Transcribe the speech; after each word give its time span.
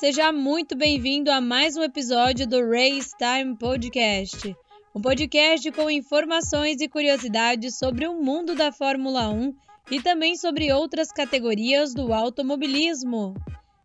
Seja 0.00 0.32
muito 0.32 0.74
bem-vindo 0.74 1.30
a 1.30 1.42
mais 1.42 1.76
um 1.76 1.82
episódio 1.82 2.46
do 2.46 2.66
Race 2.66 3.10
Time 3.18 3.54
Podcast. 3.54 4.56
Um 4.94 5.02
podcast 5.02 5.70
com 5.72 5.90
informações 5.90 6.80
e 6.80 6.88
curiosidades 6.88 7.76
sobre 7.76 8.08
o 8.08 8.14
mundo 8.14 8.54
da 8.54 8.72
Fórmula 8.72 9.28
1 9.28 9.54
e 9.90 10.00
também 10.00 10.38
sobre 10.38 10.72
outras 10.72 11.12
categorias 11.12 11.92
do 11.92 12.14
automobilismo. 12.14 13.34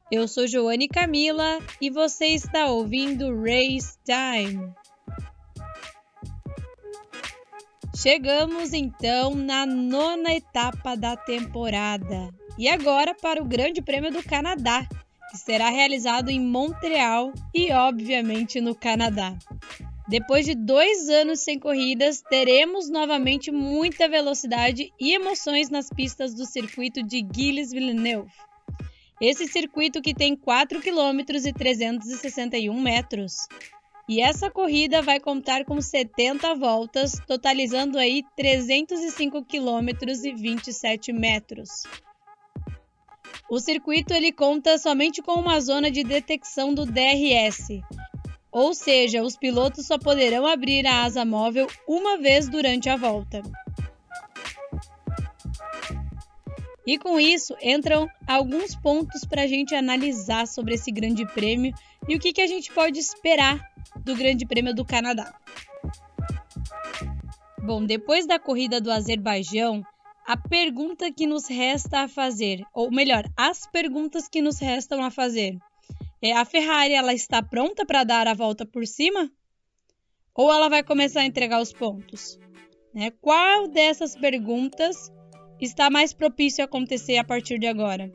Eu 0.10 0.26
sou 0.26 0.48
Joane 0.48 0.88
Camila 0.88 1.60
e 1.82 1.90
você 1.90 2.28
está 2.28 2.68
ouvindo 2.68 3.36
Race 3.36 3.98
Time. 4.06 4.74
Chegamos 7.94 8.72
então 8.72 9.36
na 9.36 9.66
nona 9.66 10.34
etapa 10.34 10.96
da 10.96 11.18
temporada 11.18 12.34
e 12.58 12.70
agora 12.70 13.14
para 13.14 13.44
o 13.44 13.46
Grande 13.46 13.82
Prêmio 13.82 14.14
do 14.14 14.24
Canadá, 14.24 14.88
que 15.36 15.42
será 15.42 15.70
realizado 15.70 16.30
em 16.30 16.40
Montreal 16.40 17.34
e, 17.54 17.72
obviamente, 17.74 18.62
no 18.62 18.74
Canadá. 18.74 19.38
Depois 20.08 20.46
de 20.46 20.56
dois 20.56 21.10
anos 21.10 21.42
sem 21.42 21.60
corridas, 21.60 22.22
teremos 22.22 22.90
novamente 22.90 23.52
muita 23.52 24.08
velocidade 24.08 24.94
e 25.00 25.14
emoções 25.14 25.70
nas 25.70 25.90
pistas 25.90 26.34
do 26.34 26.46
circuito 26.46 27.04
de 27.04 27.26
Gilles-Villeneuve. 27.36 28.32
Esse 29.20 29.48
circuito 29.48 30.02
que 30.02 30.14
tem 30.14 30.36
4 30.36 30.82
km 30.82 31.20
e 31.46 31.54
361 31.54 32.80
metros. 32.80 33.48
E 34.08 34.22
essa 34.22 34.50
corrida 34.52 35.02
vai 35.02 35.20
contar 35.20 35.66
com 35.66 35.82
70 35.82 36.54
voltas, 36.56 37.14
totalizando 37.28 37.98
aí 37.98 38.24
305 38.38 39.44
km 39.44 39.90
e 40.24 40.34
27 40.34 41.12
metros. 41.12 41.84
O 43.50 43.60
circuito 43.60 44.14
ele 44.14 44.32
conta 44.32 44.78
somente 44.78 45.22
com 45.22 45.34
uma 45.34 45.60
zona 45.60 45.92
de 45.92 46.04
detecção 46.04 46.74
do 46.74 46.86
DRS, 46.86 47.82
ou 48.52 48.74
seja, 48.74 49.22
os 49.22 49.36
pilotos 49.36 49.86
só 49.86 50.00
poderão 50.00 50.48
abrir 50.48 50.88
a 50.88 51.04
asa 51.04 51.26
móvel 51.26 51.68
uma 51.88 52.18
vez 52.18 52.48
durante 52.48 52.90
a 52.90 52.96
volta. 52.96 53.44
E 56.88 56.98
com 56.98 57.20
isso 57.20 57.56
entram 57.62 58.08
alguns 58.28 58.76
pontos 58.76 59.26
para 59.26 59.42
a 59.42 59.48
gente 59.48 59.76
analisar 59.76 60.48
sobre 60.48 60.76
esse 60.76 60.92
Grande 60.92 61.26
Prêmio 61.34 61.74
e 62.08 62.16
o 62.16 62.20
que, 62.20 62.32
que 62.32 62.42
a 62.42 62.48
gente 62.48 62.72
pode 62.72 63.00
esperar 63.00 63.60
do 64.04 64.16
Grande 64.16 64.46
Prêmio 64.46 64.74
do 64.74 64.86
Canadá. 64.86 65.34
Bom, 67.62 67.84
depois 67.84 68.28
da 68.28 68.40
corrida 68.40 68.80
do 68.80 68.92
Azerbaijão, 68.92 69.84
a 70.26 70.38
pergunta 70.38 71.12
que 71.12 71.28
nos 71.28 71.48
resta 71.48 72.02
a 72.02 72.08
fazer, 72.08 72.64
ou 72.74 72.92
melhor, 72.92 73.26
as 73.38 73.66
perguntas 73.68 74.28
que 74.28 74.42
nos 74.42 74.60
restam 74.60 75.04
a 75.04 75.12
fazer, 75.12 75.58
é 76.22 76.34
a 76.34 76.46
Ferrari 76.46 76.94
ela 76.94 77.14
está 77.14 77.44
pronta 77.44 77.86
para 77.86 78.04
dar 78.04 78.28
a 78.28 78.34
volta 78.34 78.66
por 78.66 78.86
cima? 78.88 79.32
Ou 80.34 80.52
ela 80.52 80.70
vai 80.70 80.84
começar 80.84 81.22
a 81.22 81.26
entregar 81.26 81.62
os 81.62 81.72
pontos? 81.72 82.40
Né? 82.94 83.12
Qual 83.22 83.68
dessas 83.68 84.16
perguntas 84.16 85.12
está 85.60 85.90
mais 85.90 86.14
propício 86.14 86.64
a 86.64 86.66
acontecer 86.66 87.18
a 87.18 87.24
partir 87.24 87.60
de 87.60 87.68
agora. 87.68 88.12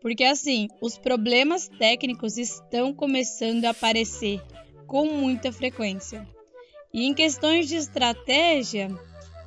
Porque 0.00 0.24
assim, 0.24 0.68
os 0.80 0.98
problemas 0.98 1.68
técnicos 1.68 2.36
estão 2.36 2.92
começando 2.92 3.64
a 3.64 3.70
aparecer 3.70 4.42
com 4.86 5.06
muita 5.06 5.52
frequência. 5.52 6.26
E 6.92 7.06
em 7.06 7.14
questões 7.14 7.68
de 7.68 7.76
estratégia, 7.76 8.88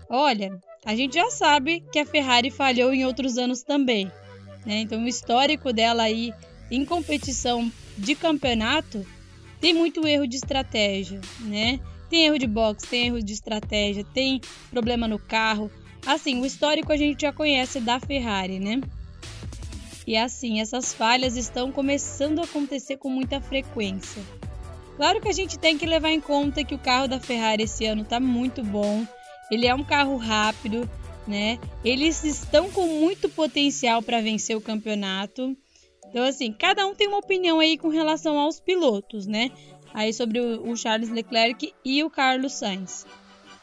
olha, 0.10 0.58
a 0.86 0.96
gente 0.96 1.16
já 1.16 1.30
sabe 1.32 1.84
que 1.92 2.00
a 2.00 2.06
Ferrari 2.06 2.52
falhou 2.52 2.94
em 2.94 3.06
outros 3.06 3.38
anos 3.38 3.64
também. 3.64 4.12
Né? 4.66 4.80
Então, 4.82 5.04
o 5.04 5.08
histórico 5.08 5.74
dela 5.74 6.04
aí 6.04 6.32
em 6.70 6.86
competição 6.86 7.72
de 7.98 8.16
campeonato 8.16 9.06
tem 9.60 9.74
muito 9.74 10.08
erro 10.08 10.28
de 10.28 10.36
estratégia, 10.36 11.20
né? 11.40 11.80
Tem 12.10 12.26
erro 12.26 12.38
de 12.38 12.48
box, 12.48 12.88
tem 12.88 13.08
erro 13.08 13.24
de 13.24 13.34
estratégia, 13.34 14.04
tem 14.04 14.40
problema 14.70 15.08
no 15.08 15.18
carro. 15.18 15.72
Assim, 16.06 16.40
o 16.40 16.46
histórico 16.46 16.92
a 16.92 16.98
gente 16.98 17.22
já 17.22 17.34
conhece 17.34 17.80
da 17.80 18.00
Ferrari, 18.00 18.60
né? 18.60 18.82
E 20.06 20.16
assim, 20.16 20.62
essas 20.62 20.94
falhas 20.94 21.36
estão 21.36 21.72
começando 21.72 22.40
a 22.40 22.44
acontecer 22.44 22.98
com 22.98 23.10
muita 23.10 23.42
frequência. 23.42 24.22
Claro 24.98 25.20
que 25.20 25.28
a 25.28 25.34
gente 25.34 25.58
tem 25.58 25.78
que 25.78 25.86
levar 25.86 26.12
em 26.12 26.22
conta 26.22 26.64
que 26.64 26.76
o 26.76 26.80
carro 26.80 27.08
da 27.08 27.20
Ferrari 27.20 27.64
esse 27.64 27.86
ano 27.86 28.04
está 28.04 28.20
muito 28.20 28.64
bom. 28.64 29.06
Ele 29.52 29.68
é 29.68 29.74
um 29.76 29.84
carro 29.84 30.18
rápido, 30.18 30.90
né? 31.28 31.60
Eles 31.84 32.24
estão 32.24 32.70
com 32.72 32.88
muito 32.88 33.30
potencial 33.30 34.02
para 34.02 34.22
vencer 34.22 34.56
o 34.56 34.62
campeonato. 34.62 35.56
Então, 36.10 36.24
assim, 36.24 36.52
cada 36.52 36.86
um 36.86 36.96
tem 36.96 37.08
uma 37.08 37.20
opinião 37.20 37.60
aí 37.60 37.78
com 37.78 37.90
relação 37.90 38.40
aos 38.40 38.60
pilotos, 38.60 39.26
né? 39.26 39.52
Aí 39.94 40.14
sobre 40.14 40.40
o 40.40 40.76
Charles 40.76 41.10
Leclerc 41.10 41.74
e 41.84 42.04
o 42.04 42.10
Carlos 42.10 42.54
Sainz. 42.54 43.06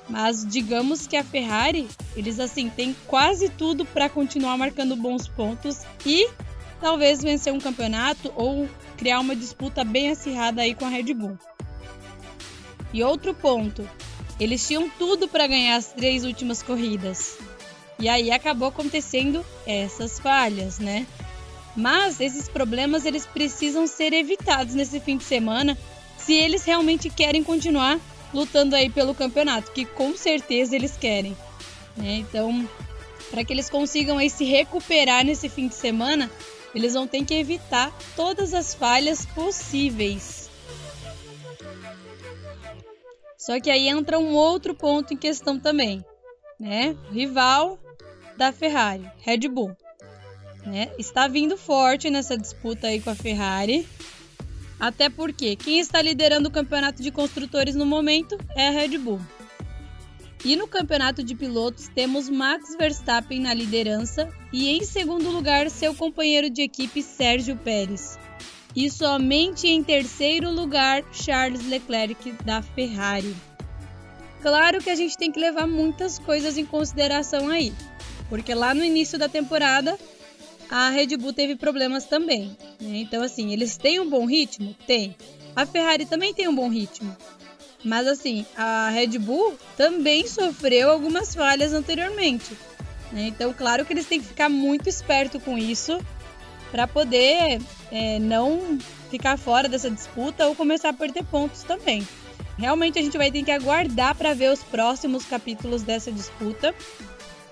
Mas 0.08 0.44
digamos 0.46 1.06
que 1.06 1.16
a 1.16 1.24
Ferrari, 1.24 1.88
eles 2.16 2.40
assim 2.40 2.68
têm 2.68 2.94
quase 3.06 3.48
tudo 3.48 3.84
para 3.84 4.08
continuar 4.08 4.56
marcando 4.56 4.96
bons 4.96 5.28
pontos 5.28 5.82
e 6.04 6.28
talvez 6.80 7.22
vencer 7.22 7.52
um 7.52 7.60
campeonato 7.60 8.32
ou 8.34 8.68
criar 8.96 9.20
uma 9.20 9.36
disputa 9.36 9.84
bem 9.84 10.10
acirrada 10.10 10.62
aí 10.62 10.74
com 10.74 10.84
a 10.84 10.88
Red 10.88 11.14
Bull. 11.14 11.38
E 12.92 13.02
outro 13.02 13.32
ponto, 13.32 13.88
eles 14.42 14.66
tinham 14.66 14.88
tudo 14.88 15.28
para 15.28 15.46
ganhar 15.46 15.76
as 15.76 15.92
três 15.92 16.24
últimas 16.24 16.62
corridas. 16.62 17.38
E 17.98 18.08
aí 18.08 18.30
acabou 18.30 18.68
acontecendo 18.68 19.44
essas 19.66 20.18
falhas, 20.18 20.78
né? 20.78 21.06
Mas 21.76 22.20
esses 22.20 22.48
problemas 22.48 23.04
eles 23.04 23.24
precisam 23.24 23.86
ser 23.86 24.12
evitados 24.12 24.74
nesse 24.74 25.00
fim 25.00 25.16
de 25.16 25.24
semana 25.24 25.78
se 26.18 26.34
eles 26.34 26.64
realmente 26.64 27.08
querem 27.08 27.42
continuar 27.42 27.98
lutando 28.32 28.74
aí 28.74 28.88
pelo 28.88 29.14
campeonato, 29.14 29.72
que 29.72 29.84
com 29.84 30.16
certeza 30.16 30.74
eles 30.74 30.96
querem. 30.96 31.36
Né? 31.96 32.16
Então, 32.16 32.68
para 33.30 33.44
que 33.44 33.52
eles 33.52 33.68
consigam 33.68 34.18
aí 34.18 34.30
se 34.30 34.44
recuperar 34.44 35.24
nesse 35.24 35.48
fim 35.48 35.68
de 35.68 35.74
semana, 35.74 36.30
eles 36.74 36.94
vão 36.94 37.06
ter 37.06 37.24
que 37.24 37.34
evitar 37.34 37.92
todas 38.16 38.54
as 38.54 38.74
falhas 38.74 39.26
possíveis. 39.26 40.41
Só 43.36 43.60
que 43.60 43.70
aí 43.70 43.88
entra 43.88 44.18
um 44.18 44.34
outro 44.34 44.74
ponto 44.74 45.12
em 45.12 45.16
questão 45.16 45.58
também, 45.58 46.04
né? 46.58 46.96
Rival 47.10 47.78
da 48.36 48.52
Ferrari, 48.52 49.10
Red 49.18 49.48
Bull, 49.48 49.76
né? 50.64 50.92
Está 50.98 51.28
vindo 51.28 51.56
forte 51.56 52.10
nessa 52.10 52.36
disputa 52.36 52.86
aí 52.86 53.00
com 53.00 53.10
a 53.10 53.14
Ferrari. 53.14 53.86
Até 54.78 55.08
porque 55.08 55.54
quem 55.54 55.78
está 55.78 56.02
liderando 56.02 56.48
o 56.48 56.52
campeonato 56.52 57.02
de 57.02 57.10
construtores 57.10 57.74
no 57.74 57.86
momento 57.86 58.36
é 58.56 58.68
a 58.68 58.70
Red 58.70 58.98
Bull. 58.98 59.20
E 60.44 60.56
no 60.56 60.66
campeonato 60.66 61.22
de 61.22 61.36
pilotos 61.36 61.88
temos 61.88 62.28
Max 62.28 62.74
Verstappen 62.76 63.40
na 63.40 63.54
liderança 63.54 64.28
e 64.52 64.70
em 64.70 64.82
segundo 64.82 65.30
lugar 65.30 65.70
seu 65.70 65.94
companheiro 65.94 66.50
de 66.50 66.62
equipe 66.62 67.00
Sérgio 67.00 67.56
Pérez. 67.56 68.18
E 68.74 68.90
somente 68.90 69.68
em 69.68 69.82
terceiro 69.82 70.50
lugar 70.50 71.04
Charles 71.12 71.66
Leclerc 71.66 72.32
da 72.44 72.62
Ferrari. 72.62 73.34
Claro 74.40 74.82
que 74.82 74.90
a 74.90 74.94
gente 74.94 75.16
tem 75.16 75.30
que 75.30 75.38
levar 75.38 75.66
muitas 75.66 76.18
coisas 76.18 76.58
em 76.58 76.64
consideração 76.64 77.48
aí, 77.48 77.72
porque 78.28 78.54
lá 78.54 78.74
no 78.74 78.84
início 78.84 79.18
da 79.18 79.28
temporada 79.28 79.96
a 80.72 80.88
Red 80.88 81.18
Bull 81.18 81.34
teve 81.34 81.54
problemas 81.54 82.06
também. 82.06 82.56
Né? 82.80 82.96
Então, 82.96 83.22
assim, 83.22 83.52
eles 83.52 83.76
têm 83.76 84.00
um 84.00 84.08
bom 84.08 84.24
ritmo? 84.24 84.74
Tem. 84.86 85.14
A 85.54 85.66
Ferrari 85.66 86.06
também 86.06 86.32
tem 86.32 86.48
um 86.48 86.54
bom 86.54 86.70
ritmo. 86.70 87.14
Mas, 87.84 88.06
assim, 88.06 88.46
a 88.56 88.88
Red 88.88 89.18
Bull 89.18 89.54
também 89.76 90.26
sofreu 90.26 90.90
algumas 90.90 91.34
falhas 91.34 91.74
anteriormente. 91.74 92.56
Né? 93.12 93.26
Então, 93.26 93.52
claro 93.52 93.84
que 93.84 93.92
eles 93.92 94.06
têm 94.06 94.18
que 94.18 94.28
ficar 94.28 94.48
muito 94.48 94.88
esperto 94.88 95.38
com 95.38 95.58
isso 95.58 96.00
para 96.70 96.86
poder 96.86 97.60
é, 97.92 98.18
não 98.18 98.78
ficar 99.10 99.38
fora 99.38 99.68
dessa 99.68 99.88
disputa 99.88 100.48
ou 100.48 100.56
começar 100.56 100.88
a 100.88 100.92
perder 100.92 101.22
pontos 101.24 101.62
também. 101.62 102.04
Realmente 102.58 102.98
a 102.98 103.02
gente 103.02 103.16
vai 103.16 103.30
ter 103.30 103.44
que 103.44 103.50
aguardar 103.52 104.16
para 104.16 104.34
ver 104.34 104.50
os 104.50 104.62
próximos 104.64 105.24
capítulos 105.24 105.82
dessa 105.82 106.10
disputa 106.10 106.74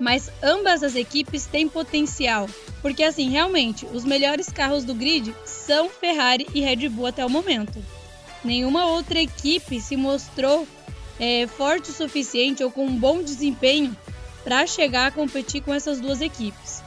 mas 0.01 0.33
ambas 0.43 0.83
as 0.83 0.97
equipes 0.97 1.45
têm 1.45 1.69
potencial, 1.69 2.49
porque 2.81 3.03
assim, 3.03 3.29
realmente, 3.29 3.87
os 3.93 4.03
melhores 4.03 4.49
carros 4.49 4.83
do 4.83 4.95
grid 4.95 5.35
são 5.45 5.91
Ferrari 5.91 6.47
e 6.55 6.61
Red 6.63 6.89
Bull 6.89 7.07
até 7.07 7.25
o 7.25 7.29
momento. 7.29 7.85
Nenhuma 8.43 8.87
outra 8.87 9.21
equipe 9.21 9.79
se 9.79 9.99
mostrou 9.99 10.67
é, 11.21 11.47
forte 11.47 11.91
o 11.91 11.93
suficiente 11.93 12.65
ou 12.65 12.71
com 12.71 12.87
um 12.87 12.97
bom 12.97 13.23
desempenho 13.23 13.95
para 14.43 14.67
chegar 14.67 15.09
a 15.09 15.11
competir 15.11 15.63
com 15.63 15.75
essas 15.75 16.01
duas 16.01 16.23
equipes. 16.23 16.83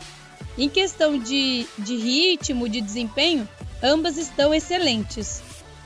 Em 0.57 0.69
questão 0.69 1.17
de, 1.17 1.65
de 1.79 1.95
ritmo, 1.95 2.69
de 2.69 2.79
desempenho, 2.79 3.47
ambas 3.81 4.17
estão 4.17 4.53
excelentes, 4.53 5.41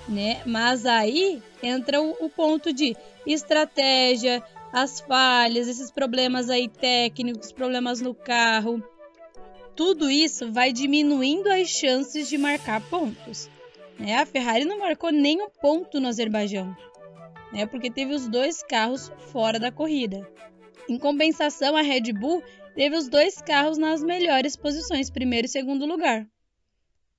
né? 0.07 0.41
Mas 0.45 0.85
aí 0.85 1.41
entra 1.63 2.01
o, 2.01 2.11
o 2.19 2.29
ponto 2.29 2.73
de 2.73 2.95
estratégia, 3.25 4.43
as 4.71 4.99
falhas, 4.99 5.67
esses 5.67 5.89
problemas 5.89 6.49
aí 6.49 6.67
técnicos, 6.67 7.51
problemas 7.51 8.01
no 8.01 8.13
carro. 8.13 8.83
tudo 9.75 10.09
isso 10.09 10.51
vai 10.51 10.73
diminuindo 10.73 11.47
as 11.49 11.69
chances 11.69 12.27
de 12.27 12.37
marcar 12.37 12.81
pontos. 12.89 13.49
Né? 13.97 14.15
A 14.15 14.25
Ferrari 14.25 14.65
não 14.65 14.79
marcou 14.79 15.11
nenhum 15.11 15.49
ponto 15.61 15.99
no 15.99 16.07
Azerbaijão, 16.07 16.75
né? 17.51 17.65
porque 17.65 17.89
teve 17.89 18.13
os 18.13 18.27
dois 18.27 18.61
carros 18.63 19.11
fora 19.31 19.59
da 19.59 19.71
corrida. 19.71 20.27
Em 20.89 20.97
compensação, 20.97 21.75
a 21.75 21.81
Red 21.81 22.13
Bull 22.13 22.43
teve 22.77 22.95
os 22.95 23.07
dois 23.07 23.41
carros 23.41 23.79
nas 23.79 24.03
melhores 24.03 24.55
posições, 24.55 25.09
primeiro 25.09 25.47
e 25.47 25.49
segundo 25.49 25.83
lugar. 25.87 26.27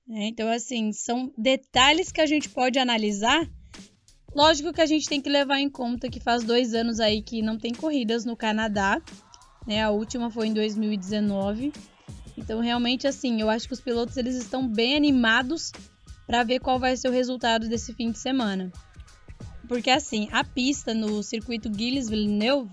É, 0.09 0.27
então, 0.27 0.49
assim, 0.49 0.93
são 0.93 1.33
detalhes 1.37 2.13
que 2.13 2.21
a 2.21 2.25
gente 2.25 2.47
pode 2.47 2.79
analisar. 2.79 3.45
Lógico 4.33 4.71
que 4.71 4.79
a 4.79 4.85
gente 4.85 5.09
tem 5.09 5.19
que 5.19 5.29
levar 5.29 5.59
em 5.59 5.69
conta 5.69 6.09
que 6.09 6.21
faz 6.21 6.45
dois 6.45 6.73
anos 6.73 7.01
aí 7.01 7.21
que 7.21 7.41
não 7.41 7.57
tem 7.57 7.73
corridas 7.73 8.23
no 8.23 8.37
Canadá. 8.37 9.01
Né? 9.67 9.83
A 9.83 9.89
última 9.89 10.31
foi 10.31 10.47
em 10.47 10.53
2019. 10.53 11.73
Então, 12.37 12.61
realmente, 12.61 13.05
assim, 13.05 13.41
eu 13.41 13.49
acho 13.49 13.67
que 13.67 13.73
os 13.73 13.81
pilotos 13.81 14.15
eles 14.15 14.35
estão 14.35 14.65
bem 14.65 14.95
animados 14.95 15.73
para 16.25 16.41
ver 16.41 16.59
qual 16.61 16.79
vai 16.79 16.95
ser 16.95 17.09
o 17.09 17.11
resultado 17.11 17.67
desse 17.67 17.93
fim 17.93 18.11
de 18.11 18.17
semana. 18.17 18.71
Porque, 19.67 19.89
assim, 19.89 20.29
a 20.31 20.41
pista 20.41 20.93
no 20.93 21.21
circuito 21.21 21.69
Gilles-Villeneuve, 21.71 22.71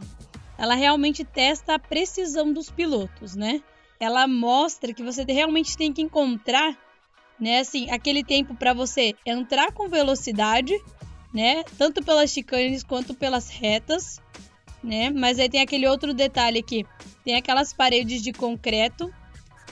ela 0.58 0.74
realmente 0.74 1.24
testa 1.24 1.74
a 1.74 1.78
precisão 1.78 2.52
dos 2.52 2.70
pilotos, 2.70 3.34
né? 3.34 3.62
Ela 3.98 4.26
mostra 4.26 4.92
que 4.92 5.02
você 5.02 5.24
realmente 5.24 5.76
tem 5.76 5.92
que 5.92 6.02
encontrar 6.02 6.76
né? 7.38 7.60
Assim, 7.60 7.90
aquele 7.90 8.24
tempo 8.24 8.54
para 8.54 8.72
você 8.72 9.14
entrar 9.24 9.72
com 9.72 9.88
velocidade, 9.88 10.74
né? 11.32 11.62
Tanto 11.78 12.02
pelas 12.02 12.30
chicanes 12.30 12.82
quanto 12.82 13.14
pelas 13.14 13.48
retas, 13.48 14.20
né? 14.82 15.10
Mas 15.10 15.38
aí 15.38 15.48
tem 15.48 15.60
aquele 15.60 15.86
outro 15.86 16.14
detalhe 16.14 16.58
aqui, 16.58 16.84
tem 17.24 17.36
aquelas 17.36 17.72
paredes 17.72 18.22
de 18.22 18.32
concreto, 18.32 19.12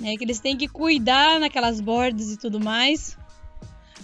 né? 0.01 0.17
Que 0.17 0.25
eles 0.25 0.41
têm 0.41 0.57
que 0.57 0.69
cuidar 0.69 1.41
naquelas 1.41 1.81
bordas 1.81 2.31
e 2.31 2.37
tudo 2.37 2.61
mais. 2.61 3.17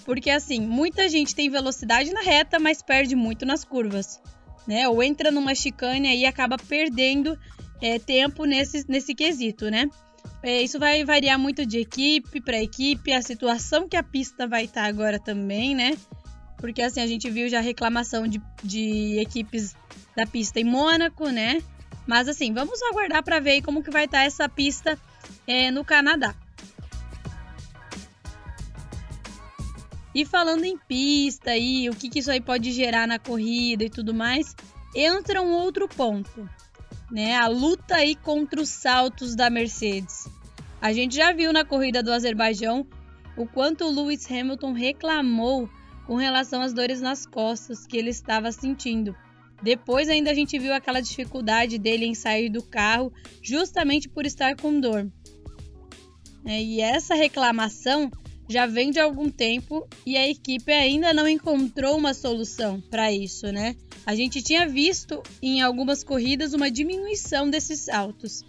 Porque 0.05 0.31
assim, 0.31 0.61
muita 0.61 1.09
gente 1.09 1.35
tem 1.35 1.51
velocidade 1.51 2.13
na 2.13 2.23
reta, 2.23 2.59
mas 2.59 2.83
perde 2.83 3.15
muito 3.15 3.45
nas 3.45 3.65
curvas, 3.65 4.21
né? 4.71 4.89
Ou 4.89 5.03
entra 5.03 5.33
numa 5.33 5.53
chicane 5.53 6.17
e 6.17 6.25
acaba 6.25 6.57
perdendo 6.57 7.37
é, 7.83 7.99
tempo 7.99 8.45
nesse, 8.45 8.89
nesse 8.89 9.17
quesito, 9.17 9.69
né? 9.69 9.91
É, 10.45 10.63
isso 10.63 10.79
vai 10.79 11.05
variar 11.05 11.37
muito 11.37 11.67
de 11.67 11.81
equipe 11.81 12.41
para 12.41 12.63
equipe, 12.63 13.13
a 13.13 13.21
situação 13.21 13.89
que 13.89 13.97
a 13.97 14.03
pista 14.03 14.47
vai 14.47 14.67
estar 14.67 14.83
tá 14.83 14.87
agora 14.87 15.19
também, 15.19 15.75
né? 15.75 15.99
Porque 16.57 16.83
assim, 16.83 17.01
a 17.01 17.07
gente 17.07 17.29
viu 17.29 17.49
já 17.49 17.59
reclamação 17.59 18.29
de, 18.29 18.41
de 18.63 19.19
equipes 19.19 19.75
da 20.17 20.25
pista 20.25 20.61
em 20.61 20.65
Mônaco, 20.65 21.29
né? 21.31 21.61
Mas 22.07 22.29
assim, 22.29 22.55
vamos 22.55 22.81
aguardar 22.83 23.25
para 23.25 23.41
ver 23.41 23.63
como 23.63 23.83
que 23.83 23.91
vai 23.91 24.05
estar 24.05 24.19
tá 24.19 24.25
essa 24.25 24.49
pista 24.49 24.97
é, 25.49 25.73
no 25.73 25.85
Canadá. 25.85 26.33
E 30.15 30.25
falando 30.25 30.65
em 30.65 30.77
pista 30.77 31.57
e 31.57 31.89
o 31.89 31.95
que, 31.95 32.09
que 32.09 32.19
isso 32.19 32.31
aí 32.31 32.41
pode 32.41 32.73
gerar 32.73 33.07
na 33.07 33.19
corrida 33.19 33.85
e 33.85 33.91
tudo 33.91 34.13
mais, 34.13 34.55
entra 34.95 35.41
um 35.41 35.53
outro 35.53 35.89
ponto 35.89 36.49
né? 37.11 37.37
A 37.37 37.49
luta 37.49 37.97
aí 37.97 38.15
contra 38.15 38.61
os 38.61 38.69
saltos 38.69 39.35
da 39.35 39.51
Mercedes. 39.51 40.29
A 40.81 40.93
gente 40.93 41.17
já 41.17 41.33
viu 41.33 41.53
na 41.53 41.65
corrida 41.65 42.03
do 42.03 42.13
Azerbaijão 42.13 42.87
o 43.37 43.47
quanto 43.47 43.85
o 43.85 43.91
Lewis 43.91 44.31
Hamilton 44.31 44.73
reclamou 44.73 45.69
com 46.07 46.17
relação 46.17 46.63
às 46.63 46.73
dores 46.73 47.01
nas 47.01 47.27
costas 47.27 47.87
que 47.87 47.97
ele 47.97 48.11
estava 48.11 48.51
sentindo. 48.53 49.15
Depois 49.63 50.09
ainda 50.09 50.31
a 50.31 50.35
gente 50.35 50.59
viu 50.59 50.73
aquela 50.73 51.01
dificuldade 51.01 51.79
dele 51.79 52.07
em 52.07 52.15
sair 52.15 52.49
do 52.49 52.63
carro, 52.63 53.13
justamente 53.43 54.09
por 54.09 54.25
estar 54.25 54.57
com 54.57 54.81
dor. 54.81 55.11
É, 56.47 56.63
e 56.63 56.81
essa 56.81 57.15
reclamação 57.15 58.11
já 58.51 58.67
vem 58.67 58.91
de 58.91 58.99
algum 58.99 59.31
tempo 59.31 59.87
e 60.05 60.17
a 60.17 60.29
equipe 60.29 60.73
ainda 60.73 61.15
não 61.15 61.29
encontrou 61.29 61.97
uma 61.97 62.13
solução 62.13 62.81
para 62.91 63.13
isso, 63.13 63.47
né? 63.53 63.77
A 64.05 64.13
gente 64.17 64.43
tinha 64.43 64.67
visto 64.67 65.23
em 65.41 65.63
algumas 65.63 66.03
corridas 66.03 66.53
uma 66.53 66.69
diminuição 66.69 67.49
desses 67.49 67.79
saltos, 67.79 68.45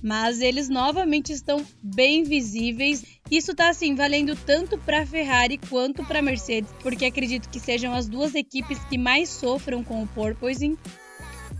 mas 0.00 0.40
eles 0.40 0.68
novamente 0.68 1.32
estão 1.32 1.66
bem 1.82 2.22
visíveis. 2.22 3.04
Isso 3.28 3.50
está 3.50 3.70
assim 3.70 3.96
valendo 3.96 4.36
tanto 4.36 4.78
para 4.78 5.02
a 5.02 5.06
Ferrari 5.06 5.58
quanto 5.58 6.04
para 6.04 6.20
a 6.20 6.22
Mercedes, 6.22 6.70
porque 6.80 7.06
acredito 7.06 7.48
que 7.48 7.58
sejam 7.58 7.92
as 7.92 8.08
duas 8.08 8.36
equipes 8.36 8.78
que 8.84 8.96
mais 8.96 9.30
sofram 9.30 9.82
com 9.82 10.00
o 10.00 10.06
porpoising. 10.06 10.78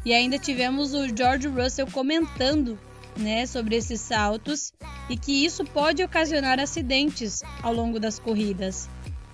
E 0.07 0.15
ainda 0.15 0.39
tivemos 0.39 0.95
o 0.95 1.09
George 1.09 1.49
Russell 1.49 1.89
comentando 1.89 2.79
né, 3.17 3.47
sobre 3.47 3.77
esses 3.77 4.01
saltos 4.01 4.73
e 5.09 5.17
que 5.17 5.45
isso 5.45 5.65
pode 5.65 6.03
ocasionar 6.03 6.59
acidentes 6.59 7.43
ao 7.63 7.73
longo 7.73 7.99
das 7.99 8.19
corridas. 8.19 8.89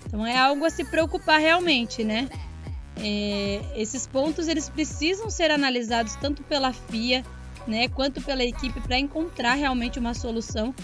Então 0.07 0.27
é 0.27 0.37
algo 0.37 0.65
a 0.65 0.71
se 0.71 0.85
preocupar 0.85 1.41
realmente, 1.41 2.05
né? 2.05 2.29
É, 2.99 3.61
esses 3.77 4.07
pontos 4.07 4.49
eles 4.49 4.69
precisam 4.69 5.29
ser 5.29 5.51
analisados 5.51 6.17
tanto 6.17 6.43
pela 6.45 6.73
FIA, 6.73 7.25
né, 7.67 7.89
quanto 7.89 8.23
pela 8.23 8.43
equipe 8.43 8.81
para 8.81 8.99
encontrar 8.99 9.55
realmente 9.55 9.99
uma 9.99 10.15
solução, 10.15 10.75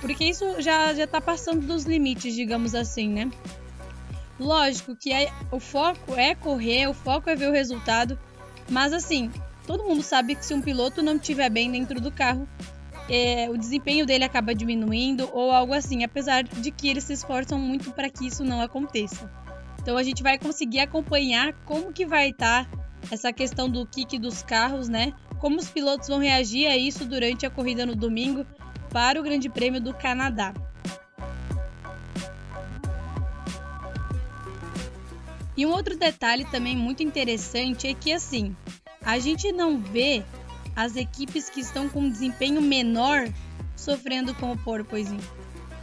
porque 0.00 0.24
isso 0.24 0.60
já 0.60 0.92
já 0.92 1.04
está 1.04 1.20
passando 1.20 1.66
dos 1.66 1.84
limites, 1.84 2.34
digamos 2.34 2.74
assim, 2.74 3.08
né? 3.08 3.30
Lógico 4.38 4.96
que 4.96 5.12
é, 5.12 5.32
o 5.50 5.60
foco 5.60 6.14
é 6.16 6.34
correr, 6.34 6.88
o 6.88 6.94
foco 6.94 7.30
é 7.30 7.36
ver 7.36 7.48
o 7.48 7.52
resultado, 7.52 8.18
mas 8.68 8.92
assim 8.92 9.30
todo 9.66 9.84
mundo 9.84 10.02
sabe 10.02 10.34
que 10.34 10.44
se 10.44 10.54
um 10.54 10.60
piloto 10.60 11.02
não 11.02 11.16
estiver 11.16 11.50
bem 11.50 11.70
dentro 11.70 12.00
do 12.00 12.10
carro, 12.10 12.48
é, 13.08 13.48
o 13.50 13.56
desempenho 13.56 14.06
dele 14.06 14.24
acaba 14.24 14.54
diminuindo 14.54 15.28
ou 15.32 15.50
algo 15.50 15.74
assim, 15.74 16.04
apesar 16.04 16.44
de 16.44 16.70
que 16.70 16.88
eles 16.88 17.04
se 17.04 17.12
esforçam 17.12 17.58
muito 17.58 17.90
para 17.92 18.08
que 18.08 18.26
isso 18.26 18.44
não 18.44 18.60
aconteça. 18.60 19.30
Então 19.80 19.96
a 19.96 20.02
gente 20.02 20.22
vai 20.22 20.38
conseguir 20.38 20.80
acompanhar 20.80 21.52
como 21.64 21.92
que 21.92 22.06
vai 22.06 22.30
estar 22.30 22.70
tá 22.70 22.78
essa 23.10 23.32
questão 23.32 23.68
do 23.68 23.84
kick 23.84 24.18
dos 24.18 24.42
carros, 24.42 24.88
né? 24.88 25.12
Como 25.40 25.58
os 25.58 25.68
pilotos 25.68 26.08
vão 26.08 26.18
reagir 26.18 26.68
a 26.68 26.76
isso 26.76 27.04
durante 27.04 27.44
a 27.44 27.50
corrida 27.50 27.84
no 27.84 27.96
domingo 27.96 28.46
para 28.90 29.18
o 29.18 29.22
Grande 29.22 29.48
Prêmio 29.48 29.80
do 29.80 29.92
Canadá. 29.92 30.54
E 35.56 35.66
um 35.66 35.70
outro 35.70 35.96
detalhe 35.98 36.44
também 36.46 36.76
muito 36.76 37.02
interessante 37.02 37.86
é 37.86 37.94
que 37.94 38.12
assim, 38.12 38.56
a 39.04 39.18
gente 39.18 39.52
não 39.52 39.78
vê 39.78 40.22
as 40.74 40.96
equipes 40.96 41.50
que 41.50 41.60
estão 41.60 41.88
com 41.88 42.08
desempenho 42.08 42.60
menor 42.60 43.28
sofrendo 43.76 44.34
com 44.34 44.52
o 44.52 44.58
porpoising. 44.58 45.18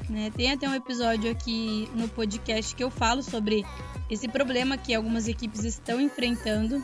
Né? 0.09 0.31
Tem 0.35 0.51
até 0.51 0.67
um 0.67 0.73
episódio 0.73 1.29
aqui 1.29 1.87
no 1.93 2.07
podcast 2.07 2.75
que 2.75 2.83
eu 2.83 2.89
falo 2.89 3.21
sobre 3.21 3.63
esse 4.09 4.27
problema 4.27 4.77
que 4.77 4.93
algumas 4.93 5.27
equipes 5.27 5.63
estão 5.63 6.01
enfrentando. 6.01 6.83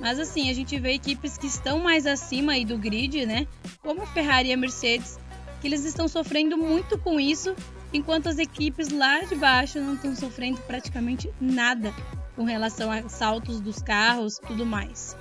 Mas 0.00 0.18
assim, 0.18 0.48
a 0.48 0.54
gente 0.54 0.78
vê 0.78 0.94
equipes 0.94 1.36
que 1.36 1.46
estão 1.46 1.80
mais 1.80 2.06
acima 2.06 2.52
aí 2.52 2.64
do 2.64 2.78
grid, 2.78 3.26
né? 3.26 3.46
Como 3.82 4.02
a 4.02 4.06
Ferrari 4.06 4.48
e 4.48 4.52
a 4.52 4.56
Mercedes, 4.56 5.18
que 5.60 5.66
eles 5.66 5.84
estão 5.84 6.08
sofrendo 6.08 6.56
muito 6.56 6.96
com 6.98 7.20
isso, 7.20 7.54
enquanto 7.92 8.28
as 8.28 8.38
equipes 8.38 8.88
lá 8.88 9.20
de 9.20 9.34
baixo 9.34 9.78
não 9.80 9.94
estão 9.94 10.16
sofrendo 10.16 10.58
praticamente 10.62 11.30
nada 11.40 11.92
com 12.34 12.44
relação 12.44 12.90
a 12.90 13.08
saltos 13.08 13.60
dos 13.60 13.82
carros, 13.82 14.38
tudo 14.46 14.64
mais. 14.64 15.16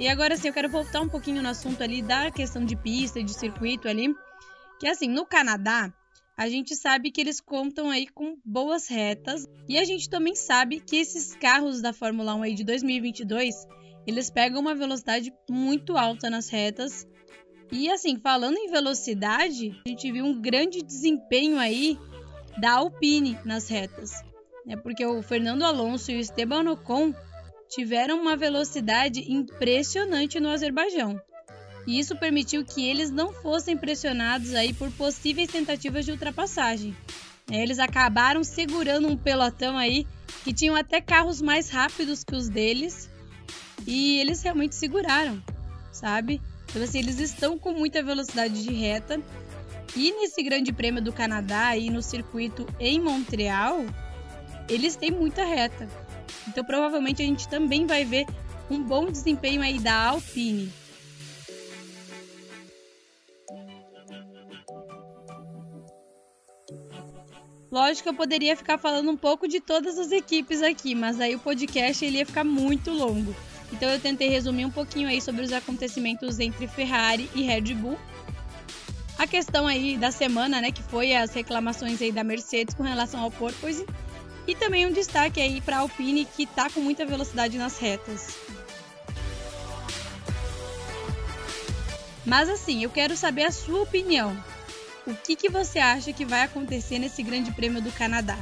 E 0.00 0.08
agora 0.08 0.34
sim, 0.34 0.48
eu 0.48 0.54
quero 0.54 0.70
voltar 0.70 1.02
um 1.02 1.08
pouquinho 1.08 1.42
no 1.42 1.48
assunto 1.50 1.82
ali 1.82 2.00
da 2.00 2.30
questão 2.30 2.64
de 2.64 2.74
pista 2.74 3.20
e 3.20 3.22
de 3.22 3.34
circuito 3.34 3.86
ali. 3.86 4.14
Que 4.78 4.88
assim, 4.88 5.06
no 5.06 5.26
Canadá, 5.26 5.92
a 6.34 6.48
gente 6.48 6.74
sabe 6.74 7.10
que 7.10 7.20
eles 7.20 7.38
contam 7.38 7.90
aí 7.90 8.06
com 8.06 8.38
boas 8.42 8.88
retas. 8.88 9.46
E 9.68 9.76
a 9.78 9.84
gente 9.84 10.08
também 10.08 10.34
sabe 10.34 10.80
que 10.80 10.96
esses 10.96 11.34
carros 11.34 11.82
da 11.82 11.92
Fórmula 11.92 12.34
1 12.34 12.42
aí 12.44 12.54
de 12.54 12.64
2022, 12.64 13.54
eles 14.06 14.30
pegam 14.30 14.58
uma 14.58 14.74
velocidade 14.74 15.30
muito 15.50 15.98
alta 15.98 16.30
nas 16.30 16.48
retas. 16.48 17.06
E 17.70 17.90
assim, 17.90 18.18
falando 18.18 18.56
em 18.56 18.70
velocidade, 18.70 19.78
a 19.84 19.88
gente 19.90 20.10
viu 20.10 20.24
um 20.24 20.40
grande 20.40 20.82
desempenho 20.82 21.58
aí 21.58 21.98
da 22.58 22.72
Alpine 22.72 23.38
nas 23.44 23.68
retas. 23.68 24.29
É 24.66 24.76
porque 24.76 25.04
o 25.04 25.22
Fernando 25.22 25.64
Alonso 25.64 26.10
e 26.10 26.16
o 26.16 26.20
Esteban 26.20 26.70
Ocon 26.70 27.14
tiveram 27.68 28.20
uma 28.20 28.36
velocidade 28.36 29.32
impressionante 29.32 30.40
no 30.40 30.50
Azerbaijão. 30.50 31.20
E 31.86 31.98
isso 31.98 32.16
permitiu 32.16 32.64
que 32.64 32.86
eles 32.86 33.10
não 33.10 33.32
fossem 33.32 33.76
pressionados 33.76 34.54
aí 34.54 34.72
por 34.72 34.90
possíveis 34.92 35.50
tentativas 35.50 36.04
de 36.04 36.12
ultrapassagem. 36.12 36.94
É, 37.50 37.62
eles 37.62 37.78
acabaram 37.78 38.44
segurando 38.44 39.08
um 39.08 39.16
pelotão 39.16 39.76
aí 39.76 40.06
que 40.44 40.52
tinham 40.52 40.76
até 40.76 41.00
carros 41.00 41.40
mais 41.40 41.68
rápidos 41.68 42.22
que 42.22 42.34
os 42.34 42.48
deles 42.48 43.10
e 43.86 44.20
eles 44.20 44.42
realmente 44.42 44.74
seguraram, 44.74 45.42
sabe? 45.90 46.40
Então 46.68 46.82
assim, 46.82 46.98
eles 46.98 47.18
estão 47.18 47.58
com 47.58 47.72
muita 47.72 48.02
velocidade 48.02 48.62
de 48.62 48.72
reta 48.72 49.20
e 49.96 50.12
nesse 50.12 50.42
Grande 50.42 50.72
Prêmio 50.72 51.02
do 51.02 51.12
Canadá 51.12 51.76
e 51.76 51.90
no 51.90 52.00
circuito 52.00 52.66
em 52.78 53.00
Montreal, 53.00 53.84
eles 54.70 54.96
têm 54.96 55.10
muita 55.10 55.44
reta. 55.44 55.88
Então 56.48 56.64
provavelmente 56.64 57.20
a 57.22 57.26
gente 57.26 57.48
também 57.48 57.86
vai 57.86 58.04
ver 58.04 58.26
um 58.70 58.82
bom 58.82 59.06
desempenho 59.06 59.60
aí 59.60 59.78
da 59.78 59.94
Alpine. 60.08 60.72
Lógico 67.70 68.04
que 68.04 68.08
eu 68.08 68.14
poderia 68.14 68.56
ficar 68.56 68.78
falando 68.78 69.10
um 69.10 69.16
pouco 69.16 69.46
de 69.46 69.60
todas 69.60 69.96
as 69.96 70.10
equipes 70.10 70.60
aqui, 70.60 70.92
mas 70.94 71.20
aí 71.20 71.36
o 71.36 71.38
podcast 71.38 72.04
ele 72.04 72.18
ia 72.18 72.26
ficar 72.26 72.42
muito 72.42 72.90
longo. 72.90 73.34
Então 73.72 73.88
eu 73.88 74.00
tentei 74.00 74.28
resumir 74.28 74.64
um 74.64 74.70
pouquinho 74.70 75.08
aí 75.08 75.20
sobre 75.20 75.42
os 75.42 75.52
acontecimentos 75.52 76.40
entre 76.40 76.66
Ferrari 76.66 77.30
e 77.34 77.42
Red 77.42 77.74
Bull. 77.74 77.96
A 79.16 79.26
questão 79.26 79.68
aí 79.68 79.96
da 79.96 80.10
semana, 80.10 80.60
né, 80.60 80.72
que 80.72 80.82
foi 80.82 81.14
as 81.14 81.32
reclamações 81.32 82.02
aí 82.02 82.10
da 82.10 82.24
Mercedes 82.24 82.74
com 82.74 82.82
relação 82.82 83.20
ao 83.20 83.30
porpoise 83.30 83.86
e 84.46 84.54
também 84.54 84.86
um 84.86 84.92
destaque 84.92 85.40
aí 85.40 85.60
para 85.60 85.76
a 85.76 85.80
Alpine 85.80 86.24
que 86.24 86.44
está 86.44 86.68
com 86.70 86.80
muita 86.80 87.06
velocidade 87.06 87.56
nas 87.58 87.78
retas. 87.78 88.36
Mas 92.24 92.48
assim, 92.48 92.82
eu 92.82 92.90
quero 92.90 93.16
saber 93.16 93.44
a 93.44 93.52
sua 93.52 93.82
opinião. 93.82 94.36
O 95.06 95.14
que, 95.14 95.34
que 95.34 95.48
você 95.48 95.78
acha 95.78 96.12
que 96.12 96.24
vai 96.24 96.42
acontecer 96.42 96.98
nesse 96.98 97.22
Grande 97.22 97.50
Prêmio 97.52 97.80
do 97.80 97.90
Canadá? 97.90 98.38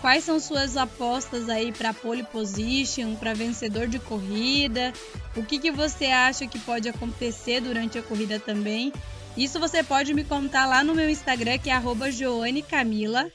Quais 0.00 0.24
são 0.24 0.38
suas 0.38 0.76
apostas 0.76 1.48
aí 1.48 1.72
para 1.72 1.92
pole 1.92 2.22
position, 2.22 3.14
para 3.16 3.34
vencedor 3.34 3.88
de 3.88 3.98
corrida? 3.98 4.92
O 5.34 5.42
que, 5.42 5.58
que 5.58 5.70
você 5.70 6.06
acha 6.06 6.46
que 6.46 6.58
pode 6.58 6.88
acontecer 6.88 7.60
durante 7.60 7.98
a 7.98 8.02
corrida 8.02 8.38
também? 8.38 8.92
Isso 9.36 9.58
você 9.58 9.82
pode 9.82 10.14
me 10.14 10.24
contar 10.24 10.66
lá 10.66 10.84
no 10.84 10.94
meu 10.94 11.10
Instagram, 11.10 11.58
que 11.58 11.70
é 11.70 11.82
@joanecamila. 12.10 13.30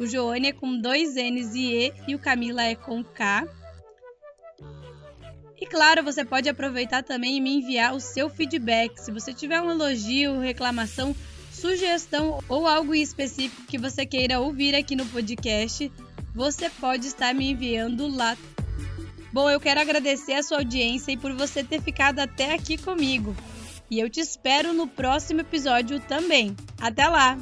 O 0.00 0.06
Joane 0.06 0.48
é 0.48 0.52
com 0.52 0.80
dois 0.80 1.14
N's 1.14 1.54
e 1.54 1.74
E 1.74 1.92
e 2.08 2.14
o 2.14 2.18
Camila 2.18 2.62
é 2.62 2.74
com 2.74 3.04
K. 3.04 3.46
E 5.60 5.66
claro, 5.66 6.02
você 6.02 6.24
pode 6.24 6.48
aproveitar 6.48 7.02
também 7.02 7.36
e 7.36 7.40
me 7.40 7.56
enviar 7.56 7.94
o 7.94 8.00
seu 8.00 8.30
feedback. 8.30 8.96
Se 8.96 9.12
você 9.12 9.34
tiver 9.34 9.60
um 9.60 9.70
elogio, 9.70 10.40
reclamação, 10.40 11.14
sugestão 11.52 12.42
ou 12.48 12.66
algo 12.66 12.94
específico 12.94 13.66
que 13.66 13.76
você 13.76 14.06
queira 14.06 14.40
ouvir 14.40 14.74
aqui 14.74 14.96
no 14.96 15.04
podcast, 15.04 15.92
você 16.34 16.70
pode 16.70 17.06
estar 17.06 17.34
me 17.34 17.50
enviando 17.50 18.08
lá. 18.08 18.38
Bom, 19.34 19.50
eu 19.50 19.60
quero 19.60 19.80
agradecer 19.80 20.32
a 20.32 20.42
sua 20.42 20.58
audiência 20.58 21.12
e 21.12 21.16
por 21.18 21.34
você 21.34 21.62
ter 21.62 21.82
ficado 21.82 22.20
até 22.20 22.54
aqui 22.54 22.78
comigo. 22.78 23.36
E 23.90 24.00
eu 24.00 24.08
te 24.08 24.20
espero 24.20 24.72
no 24.72 24.86
próximo 24.86 25.42
episódio 25.42 26.00
também. 26.00 26.56
Até 26.80 27.06
lá! 27.06 27.36